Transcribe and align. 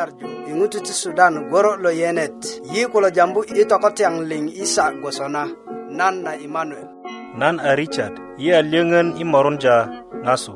nyarju 0.00 0.26
i 0.50 0.52
ŋutu 0.58 0.78
ti 0.86 0.92
sudan 1.02 1.34
goro 1.50 1.72
lo 1.84 1.90
yenet 2.00 2.38
yi 2.72 2.82
kulo 2.92 3.08
jambu 3.16 3.40
i 3.60 3.64
tokotyaŋ 3.70 4.14
liŋ 4.30 4.42
isa 4.64 4.84
gwosona 5.00 5.42
nan 5.98 6.14
na 6.24 6.32
imanuel 6.46 6.88
nan 7.40 7.54
a 7.68 7.76
richard 7.80 8.14
yi 8.42 8.48
a 8.58 8.62
lyöŋön 8.72 9.08
i 9.22 9.24
morunja 9.32 9.76
ŋasu 10.24 10.54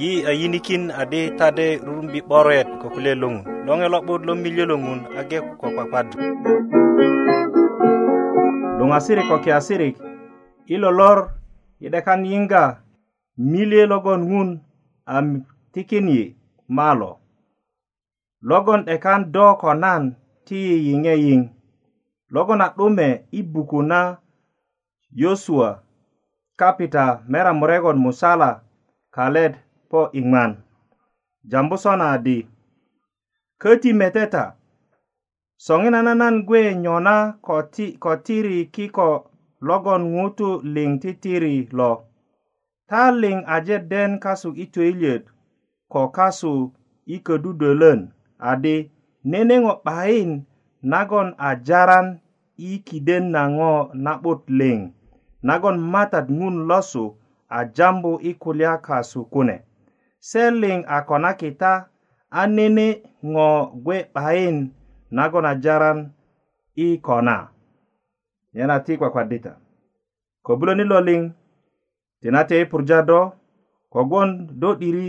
yi 0.00 0.10
a 0.30 0.30
yinikin 0.40 0.82
adi 1.02 1.22
tade 1.38 1.66
rurumbi 1.86 2.20
'boret 2.26 2.68
ko 2.80 2.86
kulye 2.94 3.12
loŋun 3.22 3.42
loŋe 3.66 3.86
lo'but 3.94 4.20
lo 4.26 4.32
milyö 4.42 4.64
lo 4.70 4.76
ŋun 4.84 5.00
age 5.18 5.38
ko 5.60 5.66
kpakpad 5.74 6.08
luŋasirik 8.78 9.26
ko 9.30 9.36
kiasirik 9.44 9.96
i 10.74 10.76
lolor 10.82 11.18
i 11.84 11.88
'dekan 11.92 12.20
yiŋga 12.30 12.62
milye 13.52 13.82
logon 13.92 14.20
ŋun 14.32 14.48
a 15.14 15.18
tikin 15.74 16.06
yi 16.16 16.22
malo 16.78 17.10
logon 18.48 18.84
'dekan 18.84 19.32
do 19.34 19.46
ko 19.60 19.70
nan 19.82 20.02
ti 20.46 20.58
yiyiŋe 20.68 21.14
yiŋ 21.24 21.40
logon 22.34 22.60
a 22.66 22.68
'dume 22.76 23.08
i 23.38 23.40
buku 23.52 23.80
na 23.90 24.00
yosua 25.20 25.68
kapita 26.60 27.04
mera 27.30 27.52
murekon 27.60 27.98
musala 28.04 28.50
kalet 29.14 29.52
po 29.90 30.00
iŋman 30.18 30.50
jambu 31.50 31.76
sona 31.84 32.08
di 32.24 32.36
köti 33.62 33.90
meteta 34.00 34.44
soŋina 35.64 36.00
nanan 36.06 36.36
gwe 36.48 36.60
nyona 36.84 37.14
ko 37.46 37.56
ti 37.74 37.86
ko 38.02 38.10
tiri 38.26 38.56
kiko 38.74 39.10
logon 39.66 40.02
ŋutu 40.14 40.48
liŋ 40.74 40.90
titiri 41.02 41.54
lo 41.78 41.92
ta 42.88 43.00
liŋ 43.22 43.38
aje 43.54 43.76
den 43.90 44.10
kasu 44.24 44.50
i 44.64 44.66
töyilyet 44.74 45.22
ko 45.92 46.00
kasu 46.16 46.54
i 47.14 47.16
ködudölön 47.26 48.00
adi 48.50 48.76
neneŋo 49.30 49.72
'bayin 49.84 50.30
nagon 50.92 51.28
a 51.48 51.48
jaran 51.68 52.06
i 52.68 52.70
kiden 52.86 53.24
na 53.34 53.42
ŋo 53.56 53.72
na'but 54.04 54.40
liŋ 54.58 54.78
nagon 55.48 55.76
matat 55.92 56.26
ŋun 56.38 56.56
losu 56.68 57.04
a 57.58 57.58
jambu 57.76 58.12
i 58.30 58.32
kulya 58.42 58.72
kasu 58.86 59.20
kune 59.32 59.56
se 60.28 60.42
liŋ 60.60 60.78
a 60.94 60.96
konakita 61.08 61.72
a 62.40 62.42
nene 62.56 62.86
ŋo 63.32 63.48
gwe 63.84 63.96
'bayin 64.14 64.56
nagon 65.16 65.44
a 65.52 65.54
jaran 65.64 65.98
i 66.86 66.86
kona 67.06 67.36
nyena 68.54 68.76
ti 68.84 68.92
kwakwadita 69.00 69.52
kobuloni 70.44 70.84
lo 70.92 70.98
liŋ 71.08 71.22
tinate 72.20 72.56
i 72.62 72.66
purja 72.70 72.98
do 73.08 73.20
kogwon 73.92 74.30
do 74.60 74.68
'diri 74.78 75.08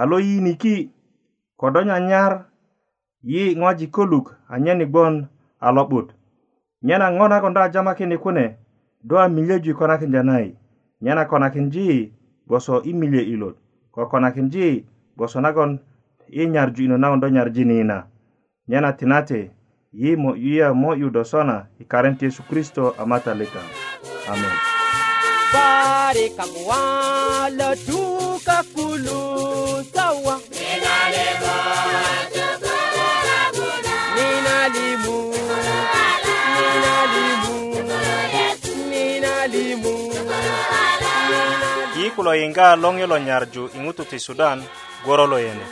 a 0.00 0.02
lo 0.10 0.16
yiniki' 0.26 0.80
kodo 1.60 1.80
nyanyar 1.82 2.44
yi 3.22 3.42
ŋwajik 3.58 3.90
koluk 3.94 4.26
anyen 4.54 4.80
gbon 4.90 5.14
a 5.60 5.68
lo'but 5.76 6.08
nyena 6.86 7.06
ŋo 7.16 7.24
nagon 7.30 7.54
do 7.54 7.60
ajamakini 7.66 8.16
kune 8.22 8.44
do 9.08 9.14
a 9.22 9.26
milyöju 9.34 9.70
i 9.70 9.74
konakinja 9.78 10.22
nai 10.28 10.48
nyena 11.04 11.24
konakinji 11.30 11.86
gboso 12.46 12.74
i 12.82 12.92
milye 13.00 13.22
ilot 13.32 13.56
ko 13.94 14.00
konakinji 14.12 14.66
gboso 15.16 15.38
nagon 15.44 15.70
i 16.28 16.42
nyarju 16.52 16.80
ino 16.84 16.96
nagon 17.02 17.20
do 17.22 17.28
nyarjini 17.28 17.74
yina 17.78 17.98
nyena 18.68 18.90
tinate 18.98 19.40
yi 19.92 20.16
mo 20.16 20.30
yuya 20.36 20.68
mo 20.80 20.90
yudo 20.94 21.24
sona 21.24 21.56
i 21.78 21.84
karent 21.84 22.22
yesu 22.22 22.42
kristo 22.48 22.94
a 22.98 23.06
matalika 23.06 23.60
amen 24.28 24.71
fare 25.52 26.26
kamuala 26.38 27.68
duka 27.86 28.56
kulu 28.72 29.18
sawa 29.94 30.34
ninalimu 30.50 31.56
ninalimu 34.16 35.16
ninalimu 36.54 37.56
ninalimu 38.90 39.98
yi 41.98 42.10
kulo 42.10 42.34
yinga 42.34 42.76
longi 42.76 43.06
lo 43.06 43.18
nyarju 43.18 43.70
ingutu 43.76 44.04
ti 44.10 44.18
sudan 44.18 44.58
goro 45.06 45.38
yene 45.46 45.64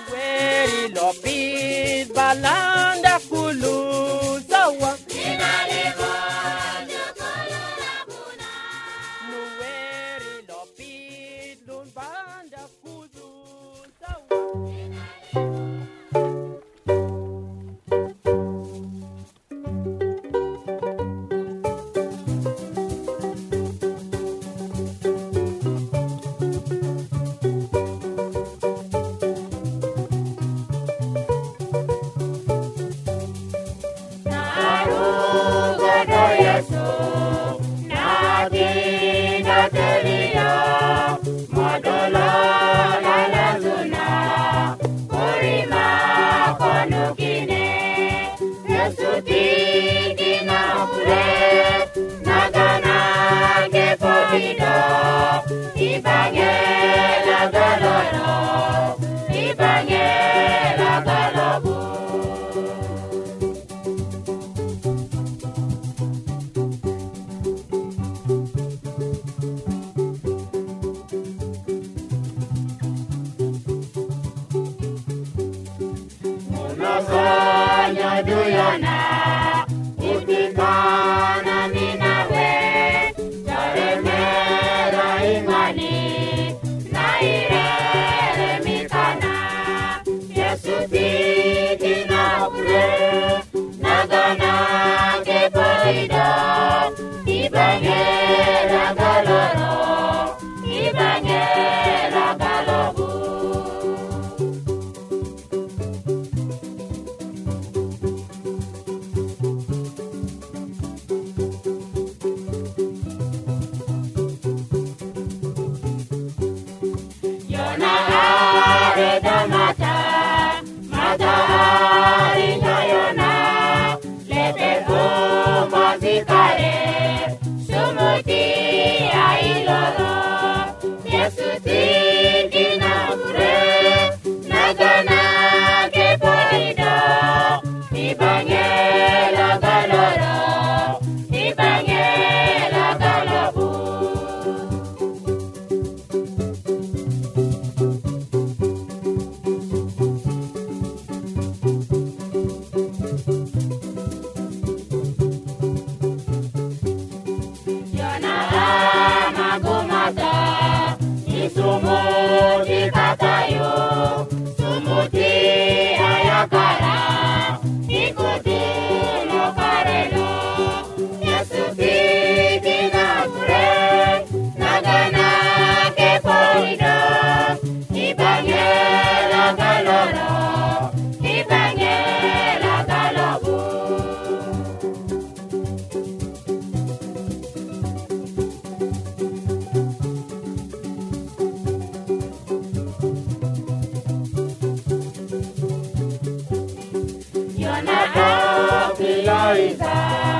Anakafila 197.80 199.41
Isa. 199.68 200.40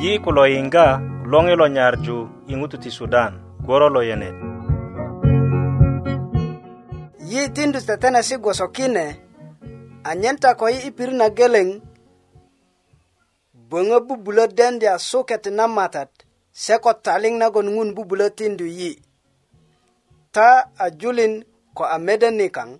yi 0.00 0.12
kulo 0.24 0.42
yinga 0.48 0.84
longi 1.30 1.54
lo 1.60 1.66
nyarju 1.76 2.16
i 2.46 2.54
ŋutu 2.58 2.76
ti 2.82 2.90
sudan 2.96 3.32
goro 3.66 3.86
lo 3.94 4.00
yenet 4.08 4.32
yi 7.30 7.40
tindu 7.54 7.78
tetenesi 7.88 8.34
gwoso 8.42 8.66
kine 8.76 9.04
anyen 10.10 10.36
ta 10.42 10.50
ko 10.58 10.64
yi 10.72 10.78
i 10.88 10.90
pirit 10.96 11.16
na 11.20 11.26
geleŋ 11.36 11.68
böŋö 13.70 13.98
bubulö 14.08 14.44
dendya 14.58 14.92
suket 15.10 15.44
na 15.56 15.64
matat 15.76 16.08
se 16.62 16.72
ko 16.84 16.92
taliŋ 17.04 17.34
nagon 17.40 17.68
ŋun 17.76 17.90
bubulö 17.96 18.26
tindu 18.38 18.64
yi 18.78 18.92
ta 20.34 20.48
a 20.84 20.90
julin 20.98 21.34
ko 21.76 21.82
a 21.84 21.96
mede 22.06 22.28
nikaŋ 22.38 22.70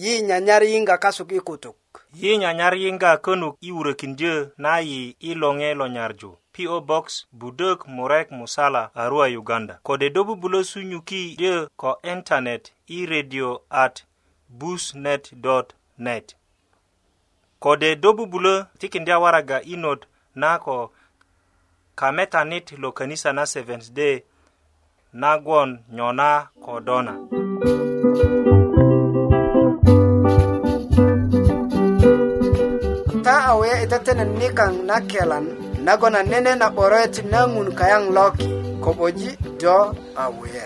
yi 0.00 0.12
nyanyar 0.28 0.62
yinga 0.70 0.96
kasuk 1.02 1.28
i 1.36 1.40
kutuk 1.48 1.76
yi 2.14 2.38
nyanyar 2.38 2.74
yinga 2.78 3.16
könuk 3.16 3.56
i 3.60 3.70
wurökindyö 3.72 4.46
na 4.62 4.78
yi 4.88 5.16
i 5.20 5.30
loŋe 5.40 5.70
lo 5.78 5.86
nyarju 5.88 6.30
PO 6.54 6.76
Box 6.88 7.06
Budök 7.40 7.78
Murek 7.86 8.30
Musala 8.30 8.90
Arua 8.94 9.26
Uganda 9.42 9.74
kode 9.82 10.10
do 10.14 10.24
bubulo 10.24 10.62
sunyuki 10.64 11.36
dyö 11.40 11.66
ko 11.76 12.00
internet 12.02 12.72
i 12.86 13.06
radio 13.06 13.60
at 13.70 14.04
busnet.net 14.48 16.34
kode 17.58 17.94
do 18.02 18.12
bubulo 18.14 18.66
tikindya 18.78 19.18
waraga 19.18 19.62
i 19.64 19.76
not 19.76 20.06
na 20.34 20.58
ko 20.58 20.92
kametanit 21.94 22.72
lo 22.78 22.92
kanisa 22.92 23.32
na 23.32 23.46
Seventh 23.46 23.90
Day 23.92 24.20
nagwon 25.12 25.78
nyona 25.94 26.48
kodona 26.62 27.12
dona 27.20 28.55
itatenen 33.82 34.32
nikan 34.40 34.88
na 34.88 35.00
kelan 35.04 35.52
nago 35.84 36.08
na 36.10 36.22
nene 36.22 36.56
na 36.56 36.70
boroet 36.70 37.20
na 37.28 37.44
ngun 37.48 37.76
kayan 37.76 38.08
loki 38.12 38.48
koboji 38.80 39.36
do 39.60 39.92
awuye 40.16 40.64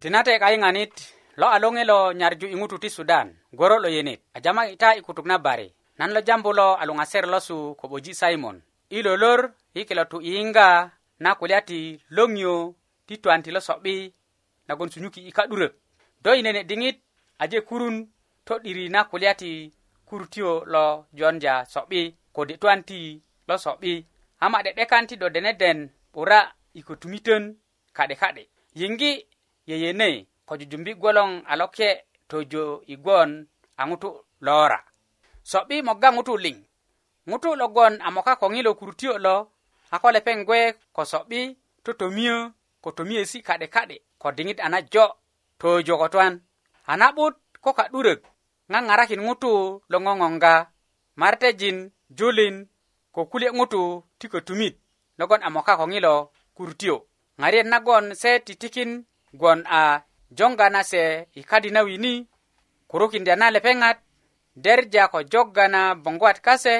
tinate 0.00 0.36
kai 0.40 0.58
nganit 0.58 0.92
lo 1.36 1.48
alonge 1.48 1.84
lo 1.84 2.12
nyarju 2.12 2.46
ingutu 2.50 2.76
ti 2.78 2.90
sudan 2.90 3.32
goro 3.52 3.78
lo 3.80 3.88
yenit 3.88 4.20
ajama 4.34 4.68
ita 4.68 4.94
ikutuk 4.96 5.24
na 5.26 5.38
bare 5.38 5.72
nan 5.98 6.10
lo 6.12 6.20
jambu 6.20 6.52
lo 6.52 6.76
alunga 6.76 7.06
ser 7.06 7.24
losu 7.26 7.74
koboji 7.74 8.12
simon 8.14 8.60
ilolor 8.90 9.48
ikilo 9.74 10.04
tu 10.04 10.20
inga 10.22 10.90
na 11.20 11.34
kulyati 11.34 12.00
longyo 12.10 12.74
ti 13.06 13.16
twanti 13.16 13.50
lo 13.50 13.60
sobi 13.60 14.12
nagon 14.68 14.90
sunyuki 14.92 15.20
ikadurek 15.20 15.72
do 16.22 16.34
inene 16.34 16.64
dingit 16.64 17.00
aje 17.38 17.60
kurun 17.60 18.04
to 18.44 18.58
diri 18.60 18.88
na 18.88 19.04
kulyati 19.04 19.72
kurtio 20.08 20.64
lo 20.64 21.06
jonja 21.12 21.54
so'bi 21.72 22.00
kode 22.32 22.54
twanti 22.62 23.00
lo 23.48 23.54
so'bi 23.64 23.92
ama 24.40 24.62
de 24.62 24.84
kanti 24.90 25.14
do 25.20 25.28
deneden 25.34 25.78
'bura 26.12 26.40
i 26.78 26.80
kotumitön 26.86 27.42
ka'de 27.96 28.14
ka'de 28.22 28.42
yiŋgi 28.80 29.12
yeyene 29.70 30.08
ko 30.48 30.52
jujumbi 30.60 30.92
gwoloŋ 31.00 31.30
a 31.50 31.52
loke 31.60 31.88
tojo 32.30 32.64
i 32.92 32.96
gwon 33.04 33.30
a 33.80 33.82
ŋutu 33.88 34.10
lora 34.46 34.80
so'bi 35.50 35.76
moga 35.86 36.08
ŋutu 36.16 36.34
liŋ 36.44 36.56
ŋutu 37.30 37.50
logon 37.60 37.94
a 38.06 38.08
moka 38.16 38.32
ko 38.40 38.46
ŋilo 38.54 38.70
kurtio 38.80 39.12
lo 39.26 39.36
a 39.94 39.96
ko 40.02 40.08
lepeŋ 40.16 40.38
gwe 40.48 40.60
ko 40.96 41.02
so'bi 41.12 41.40
totomiyö 41.84 42.36
ko 42.82 42.88
tomiyesi 42.96 43.38
ka'de 43.48 43.66
ka'de 43.74 43.96
ko 44.20 44.28
diŋit 44.36 44.58
a 44.64 44.68
na 44.72 44.78
jo 44.92 45.06
tojo 45.60 45.94
ko 46.02 46.06
twan 46.12 46.32
a 46.90 46.92
na'but 47.00 47.34
ko 47.64 47.70
ka'durök 47.78 48.20
ŋaŋarakin 48.72 49.20
ŋutu 49.28 49.52
lo 49.92 49.96
ŋoŋonga 50.04 50.54
martejin 51.20 51.78
julin 52.18 52.56
ko 53.14 53.20
kulye 53.30 53.48
ŋutu 53.58 53.82
ti 54.18 54.26
kötumit 54.32 54.74
logon 55.18 55.40
a 55.46 55.48
moka 55.54 55.74
ko 55.80 55.84
ŋilo 55.92 56.14
kurutio 56.56 56.96
ŋariyet 57.40 57.68
nagon 57.72 58.04
se 58.20 58.30
titikin 58.46 58.90
gwon 59.40 59.60
a 59.78 59.80
joŋga 60.38 60.66
na 60.74 60.80
se 60.90 61.02
i 61.38 61.42
kadi 61.50 61.70
na 61.72 61.80
wini 61.86 62.14
kurukindya 62.90 63.34
na 63.40 63.46
lepeŋat 63.54 63.98
derja 64.64 65.04
ko 65.12 65.18
joga 65.32 65.64
na 65.74 65.80
boŋguwat 66.04 66.38
kase 66.46 66.74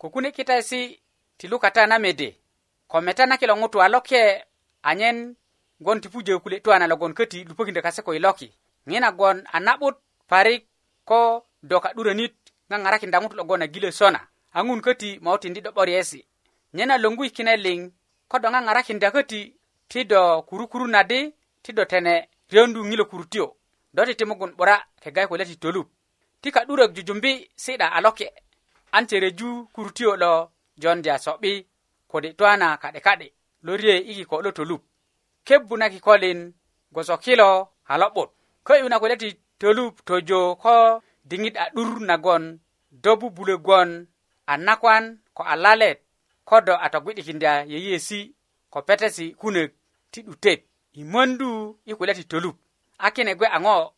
ko 0.00 0.06
kune 0.12 0.30
kitaesi 0.36 0.82
ti 1.38 1.44
lukata 1.52 1.82
na 1.86 1.96
mede 2.04 2.28
ko 2.90 2.96
meta 3.06 3.24
na 3.26 3.36
kilo 3.40 3.54
ŋutu 3.60 3.78
a 3.84 3.88
loke 3.94 4.22
anyen 4.88 5.18
gwon 5.84 5.98
ti 6.02 6.08
pujö 6.12 6.34
kulye 6.42 6.58
tuwana 6.64 6.86
logon 6.90 7.12
köti 7.18 7.38
lupökindö 7.48 7.80
kase 7.86 8.00
ko 8.06 8.10
i 8.14 8.18
loki 8.24 8.48
ŋina 8.90 9.08
gwon 9.18 9.36
a 9.52 9.58
na'but 9.66 9.96
parik 10.30 10.62
ko 11.04 11.20
doka 11.62 11.88
'duranit 11.96 12.34
ŋaŋaraki 12.68 13.06
daŋutu 13.12 13.36
logon 13.40 13.62
a 13.64 13.68
gilö 13.72 13.90
sona 13.98 14.20
a 14.56 14.60
ŋun 14.66 14.80
köti 14.84 15.08
mautindi 15.24 15.60
'dobor 15.62 15.88
yesi 15.94 16.20
nyena 16.76 16.94
loŋgu 17.02 17.22
i 17.24 17.30
kine 17.36 17.54
liŋ 17.64 17.80
ko 18.30 18.36
do 18.42 18.48
ŋaŋarakinda 18.54 19.08
köti 19.16 19.40
ti 19.90 20.00
do 20.10 20.22
kurukuru 20.48 20.86
na 20.94 21.00
di 21.10 21.20
ti 21.62 21.70
do 21.76 21.84
tene 21.90 22.14
riyondu 22.52 22.80
ŋilo 22.90 23.04
kurutio 23.10 23.46
do 23.94 24.00
titimugun 24.06 24.52
'bura 24.56 24.76
kega 25.02 25.22
i 25.24 25.28
kulya 25.30 25.44
ti 25.50 25.56
tolup 25.62 25.88
ti 26.42 26.48
ka'durök 26.54 26.90
jujumbi 26.96 27.32
si'da 27.64 27.86
a 27.92 27.98
loke 28.04 28.26
an 28.96 29.04
tereju 29.10 29.50
kurutio 29.74 30.10
lo 30.22 30.32
jondya 30.82 31.14
so'bi 31.24 31.52
kodi 32.10 32.28
twana 32.38 32.66
ka'di 32.82 33.00
ka'di 33.06 33.28
lorie 33.66 33.96
i 34.10 34.12
kiko 34.18 34.36
lo 34.44 34.50
tolup 34.58 34.82
kebbu 35.46 35.74
na 35.78 35.86
kikolin 35.92 36.40
gwoso 36.92 37.14
kilo 37.24 37.48
a 37.92 37.94
lo'but 38.00 38.30
kö'yu 38.66 38.88
na 38.88 38.98
kulya 39.02 39.16
ti 39.22 39.28
tölup 39.58 39.98
tojo 40.06 40.40
ko 40.62 41.00
diŋit 41.28 41.56
a 41.56 41.64
'dur 41.74 42.00
nagon 42.00 42.58
do 42.90 43.16
bubulögwon 43.16 44.06
a 44.46 44.56
nakwan 44.56 45.20
ko 45.34 45.42
a 45.44 45.56
lalet 45.56 45.98
ko 46.44 46.60
do 46.60 46.74
a 46.74 46.88
togbi'dikindya 46.90 47.52
yeyesi 47.70 48.34
ko 48.70 48.82
petesi 48.82 49.34
kunök 49.34 49.70
ti 50.10 50.22
'dutet 50.22 50.60
i 50.92 51.04
möndu 51.04 51.78
i 51.86 51.94
kulya 51.94 52.14
ti 52.14 52.24
tölup 52.26 52.56
a 52.98 53.10
kine 53.10 53.34
gwe 53.34 53.46
a 53.46 53.58
ŋo 53.60 53.92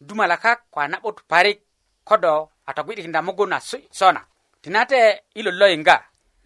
dumalakak 0.00 0.58
ko 0.70 0.80
a 0.80 0.88
na'but 0.88 1.22
parik 1.28 1.60
ko 2.04 2.16
do 2.16 2.48
a 2.66 2.70
togbi'dikinda 2.74 3.22
mugun 3.22 3.52
a 3.52 3.60
sona 3.90 4.20
tinate 4.62 5.22
i 5.34 5.42
lolo 5.42 5.66
yiŋga 5.66 5.96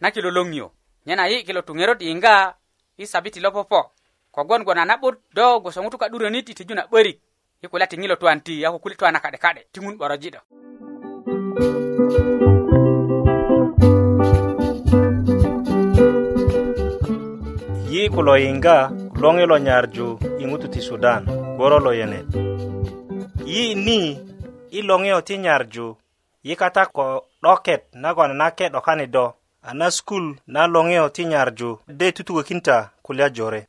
na 0.00 0.10
kilolöŋyo 0.10 0.70
nyena 1.06 1.28
yi 1.28 1.44
kilo 1.44 1.60
tuŋerot 1.62 2.00
yiŋga 2.02 2.54
i 2.98 3.06
sabiti 3.06 3.40
lopopo 3.40 3.92
kogwon 4.34 4.64
gwon 4.64 4.78
a 4.78 4.84
na'but 4.84 5.16
do 5.34 5.60
gwoso 5.60 5.80
ŋutu 5.82 5.98
ka'duröni 5.98 6.42
ti 6.44 6.54
tiju 6.54 6.74
na 6.74 6.86
'börik 6.86 7.18
yikula 7.62 7.86
ti 7.90 7.96
ŋilo 8.00 8.14
tuwan 8.20 8.40
ti 8.46 8.54
ako 8.66 8.76
kuli 8.82 8.94
tuwana 8.98 9.18
kade 9.24 9.38
kade 9.44 9.60
ti 9.72 9.78
ŋun 9.84 9.94
'boroji 9.98 10.28
'do 10.30 10.40
yi 17.92 18.02
kulo 18.14 18.32
yiŋga 18.44 18.76
loŋi 19.22 19.44
lo 19.50 19.56
nyarju 19.66 20.06
i 20.42 20.44
ŋutu 20.48 20.66
ti 20.74 20.80
sudan 20.88 21.22
gboro 21.56 21.76
lo 21.86 21.92
yenet 22.00 22.28
yi 23.52 23.64
ni 23.86 23.98
i 24.72 24.80
loŋiyo 24.88 25.18
ti 25.28 25.34
nyarju 25.44 25.86
yi 26.46 26.54
kata 26.62 26.82
ko 26.96 27.06
'doket 27.42 27.82
nagon 28.02 28.30
nake 28.40 28.64
'dokani 28.72 29.06
do 29.14 29.24
a 29.68 29.70
na 29.78 29.86
skul 29.96 30.24
na 30.54 30.62
loŋiyo 30.74 31.04
ti 31.16 31.22
nyarju 31.32 31.70
de 31.98 32.06
tutukökinta 32.16 32.76
kulya 33.06 33.26
jore 33.36 33.60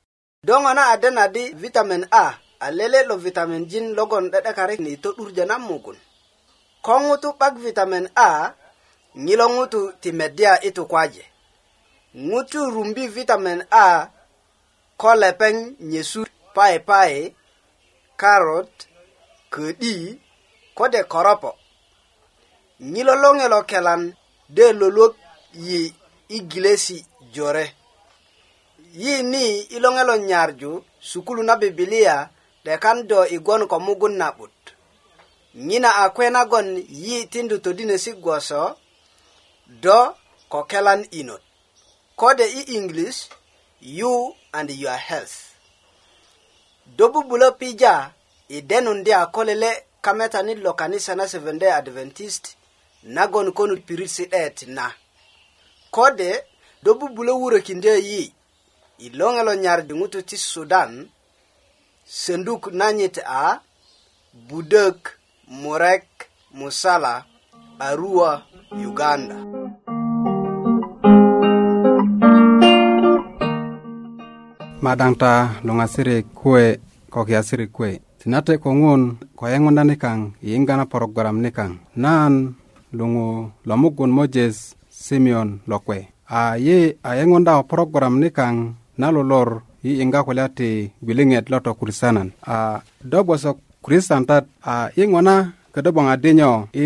do 0.48 0.54
ŋo 0.64 0.72
na 0.78 0.84
adena 0.96 1.24
di 1.34 1.44
vitamin 1.62 2.04
a 2.24 2.40
a 2.62 2.72
lele'lo 2.72 3.16
vitamin 3.26 3.66
jin 3.72 3.86
logon 3.98 4.24
'de'dekarik 4.32 4.80
ni 4.86 4.92
to'durjö 5.04 5.44
na 5.50 5.56
mugun 5.68 5.98
ko 6.86 6.94
ŋutu 7.08 7.30
'bak 7.40 7.54
vitamin 7.64 8.06
a 8.16 8.28
ŋilo 9.26 9.46
ŋutu 9.56 9.80
ti 10.02 10.10
medya 10.20 10.52
i 10.62 10.70
tukwaje 10.78 11.24
ŋutu 12.30 12.60
rumbi 12.76 13.04
vitamin 13.16 13.60
a 13.86 14.08
ko 15.02 15.10
lepeŋ 15.22 15.56
nyesu 15.92 16.22
paipai 16.56 17.16
karot 18.22 18.72
ködi 19.54 19.96
kode 20.78 21.02
koropo 21.12 21.52
ŋilo 22.94 23.14
loŋelo 23.24 23.60
kelan 23.70 24.02
de 24.56 24.66
loluwok 24.80 25.14
yi 25.66 25.82
i 26.30 26.38
gilesi 26.52 26.98
jore 27.34 27.66
yi 29.02 29.14
ni 29.32 29.46
i 29.76 29.78
loŋelo 29.84 30.14
nyarju 30.30 30.72
sukulu 31.10 31.42
na 31.48 31.54
bibilia 31.62 32.16
dekan 32.64 33.08
do 33.08 33.26
igon 33.36 33.68
ko 33.68 33.80
mugun 33.86 34.14
na'but 34.20 34.52
nyina 35.68 35.90
a 35.96 36.06
kwenagon 36.16 36.68
yi 37.04 37.18
tindu 37.32 37.56
todinesi 37.64 38.12
gwoso 38.24 38.62
do 39.84 40.00
ko 40.52 40.60
kelan 40.70 41.02
inot 41.20 41.42
kode 42.20 42.44
i 42.44 42.62
english 42.80 43.20
you 43.98 44.14
and 44.58 44.70
your 44.84 44.98
health 45.08 45.36
do 46.96 47.06
bubulo 47.14 47.50
pija 47.60 47.94
i 48.50 48.58
denun 48.70 49.00
di 49.06 49.12
a 49.14 49.22
kolele 49.36 49.72
kametanit 50.06 50.58
lo 50.66 50.72
kanisa 50.80 51.14
na 51.16 51.26
seventh-day 51.32 51.72
adventist 51.80 52.44
nagon 53.16 53.48
konu 53.58 53.76
pirit 53.88 54.10
si 54.16 54.24
det 54.34 54.58
na 54.76 54.86
kode 55.96 56.30
do 56.84 56.92
bubulo 57.00 57.34
wurokindo 57.42 57.94
yi 58.10 58.22
i 58.98 59.08
loŋe 59.18 59.42
lo 59.48 59.54
nyar 59.64 59.80
diŋutu 59.88 60.20
ti 60.30 60.38
sudan 60.52 60.92
senduk 62.12 62.76
nanyit 62.76 63.24
a 63.24 63.64
budök 64.52 65.16
murek 65.48 66.28
musala 66.60 67.24
arua 67.88 68.32
uganda 68.88 69.36
madaŋ 74.84 75.14
ta 75.22 75.34
luŋasirik 75.66 76.26
kuwe 76.40 76.66
ko 77.14 77.20
kiyasirik 77.28 77.72
kuwe 77.76 77.92
tinate 78.20 78.54
ko 78.64 78.70
ŋun 78.82 79.02
ko 79.38 79.44
yeŋunda 79.52 79.84
nikaŋ 79.90 80.20
yiyiŋga 80.46 80.74
na 80.78 80.86
porogaram 80.92 81.38
nikaŋ 81.44 81.72
nan 82.04 82.34
luŋu 82.98 83.26
lomugun 83.68 84.12
mojes 84.18 84.58
simeon 85.04 85.50
lokwe 85.70 85.98
a 86.40 86.60
ye 86.66 86.80
a 87.10 87.16
yeŋunda 87.18 87.52
ko 87.64 87.64
porogaram 87.72 88.16
nikaŋ 88.24 88.56
na 89.00 89.08
lolor 89.16 89.50
i 89.88 89.92
yiŋga 90.00 90.20
kulya 90.28 90.46
ti 90.58 90.70
gwiliŋet 91.06 91.46
lo 91.52 91.58
to 91.66 91.72
a 92.56 92.58
do 93.12 93.18
bwosok 93.28 93.58
kristan 93.84 94.24
tat 94.30 94.46
a 94.74 94.76
i 95.02 95.04
ŋona 95.14 95.36
ködö 95.74 95.90
bgoŋ 95.94 96.08
adi 96.14 96.30
nyo 96.40 96.50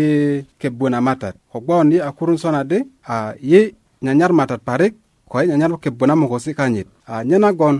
kebbu 0.60 0.84
na 0.92 0.98
matat 1.06 1.34
kogbon 1.52 1.86
yi 1.92 1.98
a 2.08 2.10
kurun 2.16 2.38
sona 2.42 2.58
adi 2.64 2.78
a 3.14 3.16
yi 3.50 3.60
nyanyar 4.04 4.32
matat 4.38 4.60
parik 4.68 4.92
ko 5.30 5.34
yi 5.40 5.48
nyanyar 5.50 5.70
kebbu 5.84 6.04
na 6.08 6.14
mokosi 6.20 6.50
kanyit 6.58 6.88
a 7.12 7.14
nye 7.28 7.36
nagon 7.44 7.76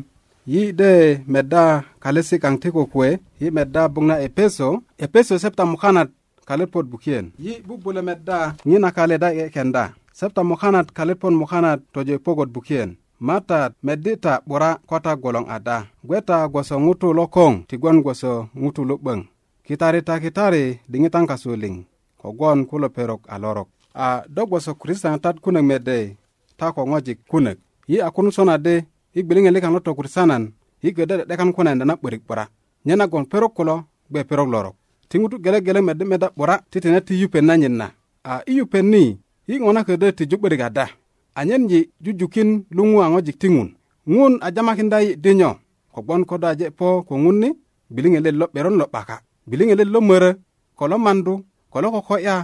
yi 0.53 0.63
de 0.81 0.91
medda 1.33 1.63
kalesi 2.03 2.37
kaŋ 2.43 2.55
ti 2.63 2.69
kukuwe 2.75 3.09
yi 3.41 3.47
medda 3.57 3.83
buŋ 3.95 4.05
na 4.11 4.15
epeso 4.27 4.69
epeso 5.05 5.35
septa 5.43 5.63
e 5.67 5.71
mukanat 5.73 6.09
kalet 6.49 6.71
pot 6.73 6.87
bukiyen 6.93 7.27
yi 7.45 7.53
bubulö 7.67 8.01
medda 8.09 8.39
ŋina 8.69 8.89
kale 8.97 9.17
da 9.23 9.29
'ye 9.37 9.45
kenda 9.55 9.85
septa 10.19 10.41
mukanat 10.51 10.87
kalet 10.97 11.19
pon 11.21 11.35
mukanat 11.43 11.79
tojo 11.93 12.15
pogot 12.25 12.51
bukiyen 12.55 12.91
matat 13.19 13.73
meddi 13.81 14.17
ta 14.21 14.43
'bura 14.45 14.77
ko 14.85 15.01
ta 15.01 15.17
gwoloŋ 15.17 15.47
ada 15.49 15.89
gwe 16.05 16.19
ta 16.27 16.45
gwoso 16.53 16.77
ŋutu 16.85 17.09
lokoŋ 17.17 17.53
tigwon 17.69 17.99
gwoso 18.05 18.33
ŋutu 18.61 18.83
lo'böŋ 18.89 19.21
kitari 19.67 20.01
ta 20.07 20.15
kitari 20.23 20.63
diŋitan 20.91 21.25
kasu 21.31 21.51
liŋ 21.63 21.75
kogwon 22.21 22.59
kulo 22.69 22.89
perok 22.97 23.23
a 23.29 23.37
lorok 23.43 23.69
a 24.07 24.23
do 24.35 24.43
gwoso 24.51 24.73
kristianatat 24.81 25.37
kunök 25.43 25.65
mede 25.69 25.99
ta 26.59 26.67
ko 26.75 26.81
ŋojik 26.91 27.19
kunök 27.31 27.59
yi 27.91 27.97
a 28.07 28.13
kun 28.15 28.29
sonadi 28.37 28.75
i 29.17 29.21
gbiliŋe 29.25 29.51
likaŋ 29.55 29.73
lo 29.75 29.81
to 29.87 29.91
kristianan 29.99 30.43
yi 30.85 30.91
gödö 30.97 31.15
'de'dekan 31.25 31.51
kunayinda 31.57 31.85
na 31.89 31.95
'börik 32.01 32.21
'bura 32.29 32.45
nye 32.87 32.95
nagon 33.01 33.25
perok 33.31 33.53
kulo 33.57 33.75
gbe 34.11 34.21
perok 34.29 34.49
lorok 34.53 34.77
ti 35.09 35.17
ŋutu 35.21 35.37
gelegele 35.45 35.81
medde 35.89 36.05
meda 36.11 36.29
'bura 36.37 36.55
titina 36.71 37.01
ti 37.07 37.15
yupet 37.21 37.41
nanyit 37.49 37.73
na 37.81 37.87
a 38.33 38.45
i 38.51 38.61
yupen 38.61 38.87
ni 38.93 39.03
yi 39.49 39.55
ŋo 39.63 39.71
na 39.73 39.81
ködö 39.89 40.09
tiju 40.17 40.37
'börik 40.37 40.63
ada 40.69 40.87
anyen 41.39 41.65
jujukin 42.05 42.49
luŋu 42.77 42.97
a 43.05 43.07
ŋojik 43.13 43.37
ti 43.43 43.49
ŋun 43.55 43.69
ŋun 44.15 44.33
a 44.45 44.49
jamakinda 44.55 44.99
yi 45.07 45.11
dinyo 45.25 45.51
kogbon 45.95 46.23
ko 46.29 46.35
do 46.41 46.47
aje 46.53 46.67
po 46.79 46.87
ko 47.09 47.15
ŋun 47.23 47.37
ni 47.43 47.49
biliŋelet 47.95 48.37
lo 48.41 48.47
'beron 48.53 48.77
lo 48.81 48.85
'baka 48.91 49.17
biliŋelet 49.51 49.89
lo 49.95 50.01
mörö 50.09 50.31
ko 50.79 50.85
lo 50.91 50.97
mandu 51.05 51.35
ko 51.73 51.77
lo 51.83 51.89
koko'ya 51.97 52.37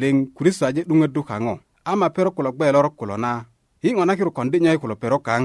liŋ 0.00 0.16
kristo 0.36 0.64
aje 0.68 0.82
'duŋöddu 0.88 1.20
kaŋo 1.28 1.54
ama 1.90 2.06
perok 2.14 2.34
kulo 2.36 2.50
gbe 2.56 2.66
lorok 2.74 2.94
kulo 3.00 3.14
na 3.24 3.30
yi 3.82 3.88
ŋo 3.96 4.02
na 4.06 4.14
kiru 4.18 4.30
kondi 4.36 4.58
nyoi 4.64 4.78
kulo 4.82 4.94
perok 5.02 5.22
kaŋ 5.28 5.42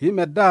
yi 0.00 0.08
medda 0.18 0.48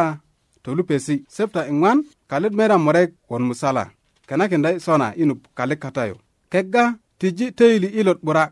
tolupesi 0.64 1.16
septa 1.36 1.62
iŋwan 1.72 1.80
ŋwan 1.98 1.98
kalet 2.32 2.54
meda 2.60 2.76
murek 2.86 3.10
won 3.30 3.44
musala 3.50 3.84
kenakinda 4.28 4.70
yi 4.74 4.80
sona 4.86 5.08
i 5.22 5.24
nup 5.28 5.40
kalik 5.58 5.80
kata 5.84 6.04
yu 6.10 6.16
kegga 6.52 6.84
tiji 7.20 7.46
töyili 7.58 7.90
ilot 8.00 8.20
'bura 8.26 8.44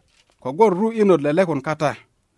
kogwon 0.44 0.72
ru 0.80 0.88
inot 1.02 1.22
lelekun 1.26 1.62
kata 1.68 1.92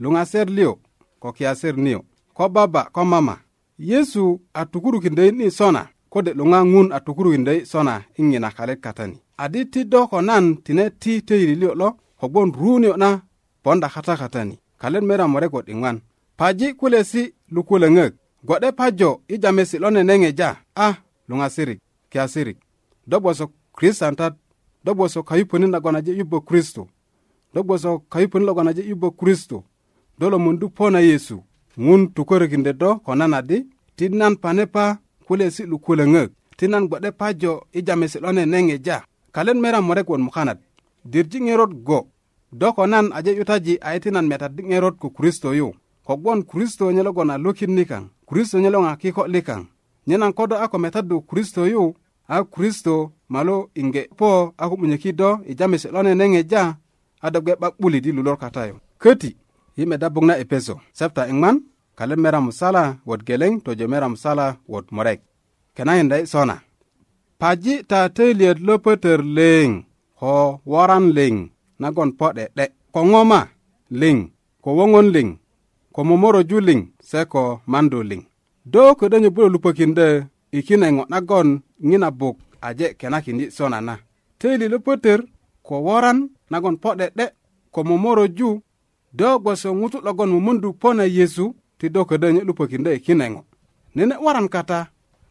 luŋaser 0.03 0.47
liyo 0.57 0.73
ko 1.19 1.31
kiyasir 1.33 1.77
niyo 1.77 2.03
ko 2.33 2.49
baba 2.49 2.89
ko 2.93 3.05
mama 3.05 3.37
yesu 3.79 4.41
a 4.53 4.65
tukurukindeyin 4.65 5.41
i 5.43 5.51
sona 5.51 5.87
kode 6.09 6.31
'luŋa 6.33 6.59
ŋun 6.71 6.87
a 6.91 6.97
tukurukindeyi 7.05 7.65
sona 7.71 7.93
i 8.19 8.23
ŋina 8.31 8.49
kalet 8.57 8.79
katani 8.85 9.17
adi 9.43 9.61
ti 9.71 9.81
do 9.91 10.01
ko 10.11 10.19
nan 10.27 10.45
tine 10.65 10.85
ti 11.01 11.11
töyililiyo 11.27 11.71
lo 11.81 11.89
ru 12.21 12.41
ruuniyo 12.59 12.95
na 13.03 13.09
ponda 13.63 13.87
kata 13.93 14.13
katani 14.21 14.55
kalet 14.81 15.03
mera 15.07 15.25
morekot 15.27 15.65
i 15.71 15.75
paji 16.39 16.67
kulesi 16.79 17.23
lukulöŋök 17.53 18.13
gode 18.47 18.69
pajo 18.77 19.09
i 19.27 19.35
jamesi 19.43 19.77
lo 19.83 19.89
neneŋeja 19.95 20.49
a 20.49 20.85
ah, 20.87 20.95
luŋasirik 21.29 21.67
sirik 21.79 21.83
kiyasirik 22.11 22.57
do 23.09 23.17
gboso 23.21 23.45
kristantat 23.77 24.33
do 24.85 24.91
gboso 24.95 25.19
kayupönit 25.29 25.69
nagon 25.73 25.95
aje 25.99 26.11
yubbö 26.19 26.39
kristo 26.47 26.83
do 27.53 27.59
gboso 27.63 27.89
kayupönit 28.11 28.47
logon 28.47 28.67
aje 28.69 28.81
yubbö 28.91 29.09
kristo 29.19 29.59
dolo 30.19 30.35
mundu 30.39 30.67
po 30.69 30.89
na 30.91 30.99
yesu 30.99 31.39
ŋun 31.79 32.11
kinde 32.49 32.73
do 32.75 32.95
ko 32.99 33.15
nanadi 33.15 33.63
ti 33.95 34.09
nan 34.09 34.35
panepa 34.35 34.97
kule 35.25 35.47
si'lu 35.51 35.79
kulöŋök 35.79 36.31
ti 36.57 36.67
nan 36.67 36.87
gbe'de 36.87 37.11
pajo 37.19 37.53
i 37.73 37.79
jamesi 37.87 38.19
'lo 38.19 38.29
neneŋeja 38.31 39.03
kalen 39.35 39.59
mera 39.61 39.79
murek 39.81 40.09
won 40.09 40.21
mukanat 40.25 40.59
dirji 41.11 41.39
ŋerot 41.39 41.73
go 41.87 41.99
do 42.59 42.73
ko 42.75 42.85
nan 42.87 43.05
aje 43.17 43.31
'yutaji 43.37 43.73
ayi 43.81 43.99
ti 44.03 44.09
nan 44.11 44.27
metat 44.27 44.51
di 44.57 44.63
ŋerot 44.63 44.97
ko 44.99 45.09
kristo 45.09 45.53
yu 45.55 45.67
kogwon 46.07 46.43
kristo 46.43 46.91
nye 46.91 47.03
logon 47.03 47.29
a 47.31 47.37
lukin 47.37 47.73
kristo 48.29 48.59
nye 48.59 48.69
loŋ 48.69 48.85
a 48.87 48.93
kiko 49.01 49.23
likaŋ 49.27 49.61
nye 50.07 50.15
kodo 50.37 50.55
a 50.63 50.67
ko 50.67 50.77
metadu 50.77 51.21
kristo 51.29 51.63
yu 51.67 51.93
a 52.27 52.37
kristo 52.43 53.11
malo 53.33 53.69
inge 53.75 54.09
po 54.17 54.53
a 54.57 54.63
ko 54.69 54.75
Ija 54.85 55.11
do 55.11 55.29
i 55.49 55.55
jamesi 55.55 55.87
'lo 55.93 56.01
neneŋeja 56.03 56.77
a 57.21 57.27
do 57.33 57.39
gbe 57.41 57.53
lulor 58.15 58.37
kata 58.37 58.67
yu 58.67 58.75
köti 58.99 59.31
yi 59.79 59.85
meda 59.85 60.07
buk 60.13 60.23
na 60.27 60.33
epeso 60.43 60.73
sebta 60.97 61.21
iŋman 61.31 61.55
kalet 61.97 62.19
mera 62.23 62.39
musala 62.47 62.83
wot 63.07 63.21
geleŋ 63.27 63.53
tojo 63.63 63.85
mera 63.93 64.07
musala 64.13 64.45
wot 64.71 64.85
murek 64.95 65.19
kenakinda 65.75 66.15
i 66.23 66.25
sona 66.33 66.55
paji 67.41 67.73
ta 67.89 67.99
töliyöt 68.15 68.59
lo 68.67 68.73
pötör 68.85 69.19
leŋ 69.37 69.69
ko 70.19 70.33
woran 70.71 71.05
liŋ 71.17 71.35
nagon 71.81 72.09
po 72.19 72.27
'de'de 72.35 72.65
ko 72.93 72.99
ŋoma 73.11 73.39
liŋ 74.01 74.17
ko 74.63 74.69
woŋon 74.79 75.07
liŋ 75.15 75.27
ko 75.95 75.99
momoroju 76.07 76.57
liŋ 76.67 76.79
se 77.09 77.19
ko 77.33 77.43
mando 77.71 77.99
liŋ 78.09 78.21
do 78.73 78.81
ködö 78.99 79.17
nyobulo 79.19 79.47
lupökindö 79.53 80.07
i 80.57 80.59
kine 80.67 80.87
ŋo 80.95 81.03
nagon 81.13 81.47
ŋina 81.89 82.09
buk 82.19 82.37
aje 82.67 82.87
kenakindi 82.99 83.45
sona 83.57 83.79
na 83.87 83.95
töli 84.39 84.65
lo 84.73 84.77
pötör 84.85 85.19
ko 85.67 85.75
woran 85.87 86.17
nagon 86.51 86.75
po 86.83 86.89
e 86.93 86.95
'de'de 86.99 87.25
ko 87.73 87.79
momoroju 87.89 88.49
do 89.13 89.27
gboso 89.39 89.69
ŋutu 89.79 89.97
logon 90.05 90.29
mumundu 90.33 90.69
po 90.81 90.89
na 90.97 91.03
yesu 91.03 91.45
ti 91.79 91.87
do 91.93 92.01
ködö 92.09 92.27
nye 92.33 92.41
'dupökindö 92.45 92.89
i 92.91 92.93
e 92.95 92.99
kine 93.05 93.25
ŋo 93.33 93.41
nene 93.95 94.15
waran 94.25 94.47
kata 94.55 94.79